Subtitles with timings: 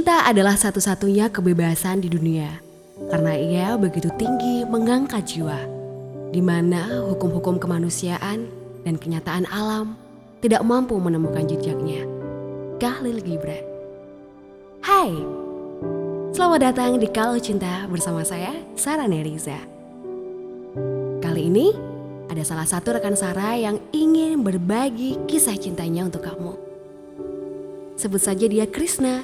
[0.00, 2.56] Cinta adalah satu-satunya kebebasan di dunia
[3.12, 5.60] karena ia begitu tinggi mengangkat jiwa,
[6.32, 8.48] di mana hukum-hukum kemanusiaan
[8.80, 10.00] dan kenyataan alam
[10.40, 12.08] tidak mampu menemukan jejaknya.
[12.80, 13.60] Kahlil Gibran.
[14.80, 15.12] Hai,
[16.32, 19.60] selamat datang di Kalau Cinta bersama saya, Sarah Neriza.
[21.20, 21.76] Kali ini
[22.32, 26.56] ada salah satu rekan Sarah yang ingin berbagi kisah cintanya untuk kamu.
[28.00, 29.20] Sebut saja dia Krisna,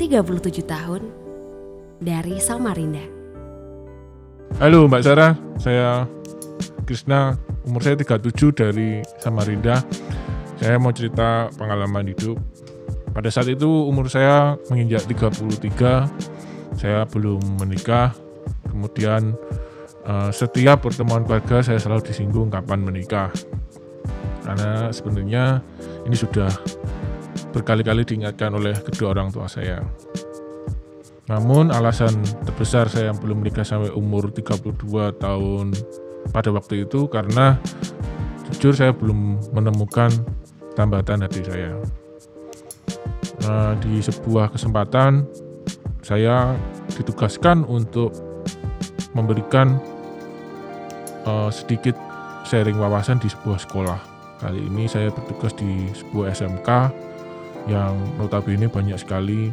[0.00, 1.12] 37 tahun,
[2.00, 3.04] dari Samarinda.
[4.56, 6.08] Halo Mbak Sarah, saya
[6.88, 7.36] Krisna,
[7.68, 9.84] umur saya 37 dari Samarinda.
[10.56, 12.40] Saya mau cerita pengalaman hidup.
[13.12, 16.08] Pada saat itu umur saya menginjak 33,
[16.80, 18.16] saya belum menikah.
[18.72, 19.36] Kemudian
[20.08, 23.28] eh, setiap pertemuan keluarga saya selalu disinggung kapan menikah.
[24.48, 25.60] Karena sebenarnya
[26.08, 26.48] ini sudah
[27.50, 29.82] berkali-kali diingatkan oleh kedua orang tua saya.
[31.30, 32.10] Namun alasan
[32.42, 34.74] terbesar saya belum menikah sampai umur 32
[35.22, 35.66] tahun
[36.34, 37.54] pada waktu itu karena
[38.50, 40.10] jujur saya belum menemukan
[40.74, 41.78] tambatan hati saya.
[43.46, 45.22] Nah, di sebuah kesempatan
[46.02, 46.58] saya
[46.98, 48.10] ditugaskan untuk
[49.14, 49.78] memberikan
[51.26, 51.94] uh, sedikit
[52.42, 54.00] sharing wawasan di sebuah sekolah.
[54.42, 56.68] Kali ini saya bertugas di sebuah SMK
[57.68, 59.52] yang notabene banyak sekali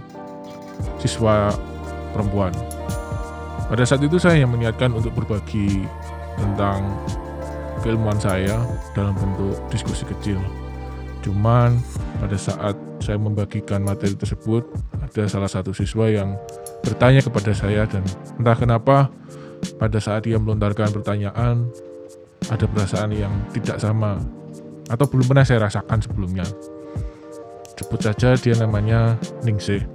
[1.01, 1.51] siswa
[2.15, 2.53] perempuan.
[3.67, 5.83] Pada saat itu saya yang meniatkan untuk berbagi
[6.39, 6.87] tentang
[7.83, 8.63] keilmuan saya
[8.95, 10.39] dalam bentuk diskusi kecil.
[11.25, 11.75] Cuman
[12.23, 14.63] pada saat saya membagikan materi tersebut,
[15.03, 16.39] ada salah satu siswa yang
[16.85, 18.03] bertanya kepada saya dan
[18.39, 19.11] entah kenapa
[19.75, 21.67] pada saat dia melontarkan pertanyaan
[22.47, 24.21] ada perasaan yang tidak sama
[24.87, 26.47] atau belum pernah saya rasakan sebelumnya.
[27.77, 29.85] Sebut saja dia namanya Ningsih.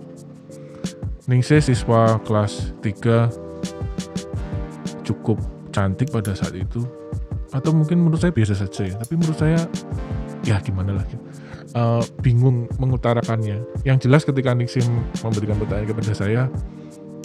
[1.27, 5.43] Ningsih siswa kelas 3 cukup
[5.75, 6.87] cantik pada saat itu.
[7.51, 8.95] Atau mungkin menurut saya biasa saja ya.
[9.03, 9.59] Tapi menurut saya
[10.47, 11.19] ya gimana lagi.
[11.75, 13.59] Uh, bingung mengutarakannya.
[13.83, 14.87] Yang jelas ketika Ningsih
[15.27, 16.47] memberikan pertanyaan kepada saya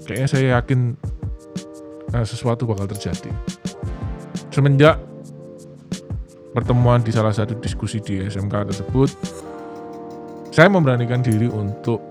[0.09, 0.97] kayaknya saya yakin
[2.17, 3.29] uh, sesuatu bakal terjadi.
[4.50, 4.97] Semenjak
[6.57, 9.13] pertemuan di salah satu diskusi di SMK tersebut
[10.57, 12.01] saya memberanikan diri untuk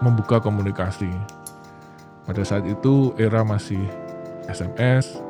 [0.00, 1.12] membuka komunikasi.
[2.24, 3.84] Pada saat itu era masih
[4.48, 5.20] SMS,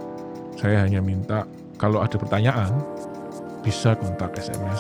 [0.55, 1.43] saya hanya minta
[1.75, 2.71] kalau ada pertanyaan
[3.67, 4.79] bisa kontak SMS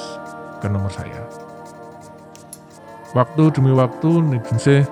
[0.62, 1.26] ke nomor saya.
[3.18, 4.86] Waktu demi waktu Nijinse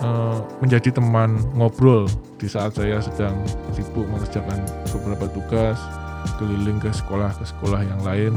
[0.00, 2.08] uh, menjadi teman ngobrol
[2.40, 3.36] di saat saya sedang
[3.76, 4.64] sibuk mengerjakan
[4.96, 5.76] beberapa tugas
[6.40, 8.32] keliling ke sekolah ke sekolah yang lain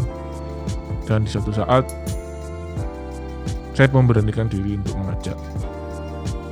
[1.08, 1.88] dan di suatu saat
[3.74, 5.38] saya memberanikan diri untuk mengajak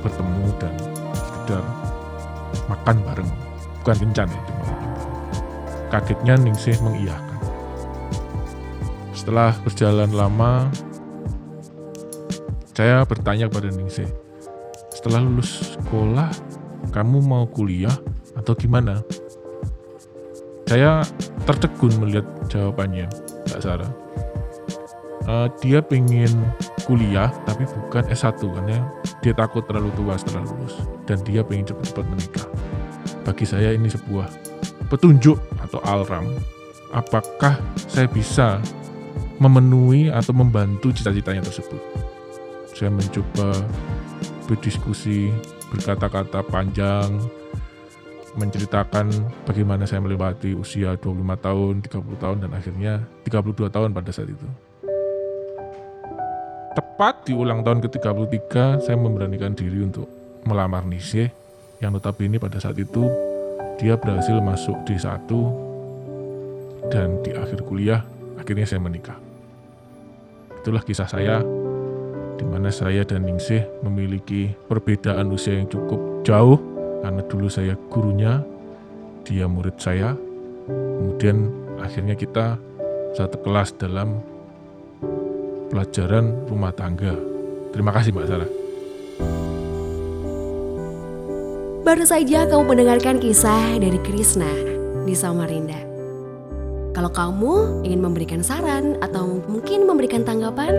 [0.02, 0.74] bertemu dan
[1.14, 1.64] sekedar
[2.66, 3.30] makan bareng.
[3.82, 4.66] Bukan kencan ya cuma
[5.90, 7.40] kagetnya Ningsih mengiyakan.
[9.14, 10.70] Setelah berjalan lama
[12.72, 14.10] saya bertanya kepada Ningsih
[15.02, 16.30] setelah lulus sekolah
[16.94, 17.94] kamu mau kuliah
[18.38, 19.02] atau gimana?
[20.70, 21.02] Saya
[21.44, 23.10] tertegun melihat jawabannya
[23.50, 23.92] Mbak Sarah.
[25.26, 26.30] Uh, dia pengen
[26.84, 28.78] kuliah tapi bukan S1 karena
[29.22, 30.74] dia takut terlalu tua setelah lulus
[31.06, 32.46] dan dia pengen cepat-cepat menikah.
[33.22, 34.26] Bagi saya ini sebuah
[34.90, 36.26] petunjuk atau alarm
[36.92, 37.56] apakah
[37.88, 38.60] saya bisa
[39.40, 41.80] memenuhi atau membantu cita-citanya tersebut.
[42.72, 43.58] Saya mencoba
[44.46, 45.32] berdiskusi,
[45.72, 47.08] berkata-kata panjang,
[48.36, 49.12] menceritakan
[49.44, 52.92] bagaimana saya melewati usia 25 tahun, 30 tahun, dan akhirnya
[53.28, 54.46] 32 tahun pada saat itu.
[56.92, 60.04] Tepat di ulang tahun ke-33, saya memberanikan diri untuk
[60.44, 61.32] melamar Nisye
[61.80, 63.08] yang notabene pada saat itu
[63.80, 65.24] dia berhasil masuk D1
[66.92, 68.04] dan di akhir kuliah
[68.36, 69.16] akhirnya saya menikah.
[70.60, 71.40] Itulah kisah saya
[72.36, 76.60] di mana saya dan Ningsih memiliki perbedaan usia yang cukup jauh
[77.00, 78.44] karena dulu saya gurunya,
[79.24, 80.12] dia murid saya.
[80.68, 81.48] Kemudian
[81.80, 82.60] akhirnya kita
[83.16, 84.20] satu kelas dalam
[85.72, 87.16] pelajaran rumah tangga.
[87.72, 88.50] Terima kasih Mbak Sarah.
[91.82, 94.52] Baru saja kamu mendengarkan kisah dari Krisna
[95.08, 95.80] di Samarinda.
[96.92, 100.76] Kalau kamu ingin memberikan saran atau mungkin memberikan tanggapan,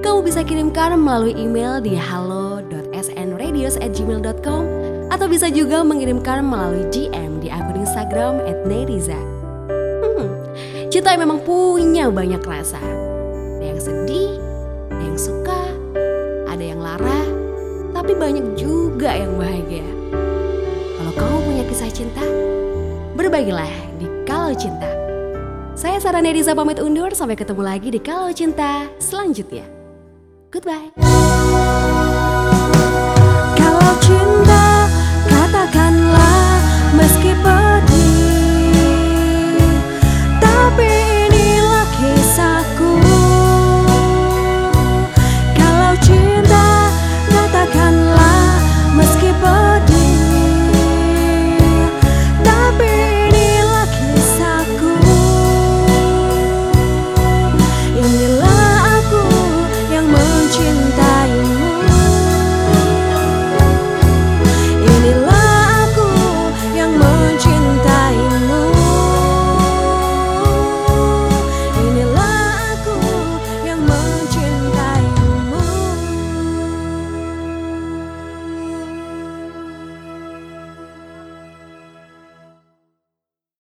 [0.00, 4.62] kamu bisa kirimkan melalui email di halo.snradios@gmail.com
[5.10, 9.18] atau bisa juga mengirimkan melalui DM di akun Instagram @neriza.
[10.06, 10.30] Hmm,
[10.88, 13.09] cinta memang punya banyak rasa.
[13.80, 14.36] Yang sedih,
[14.92, 15.60] ada yang suka,
[16.52, 17.24] ada yang lara,
[17.96, 19.88] tapi banyak juga yang bahagia.
[21.00, 22.20] Kalau kamu punya kisah cinta,
[23.16, 24.84] berbagilah di Kalau Cinta.
[25.72, 29.64] Saya Sarah Nediza pamit undur, sampai ketemu lagi di Kalau Cinta selanjutnya.
[30.52, 30.92] Goodbye.
[33.56, 34.92] Kalau cinta
[35.24, 36.19] katakanlah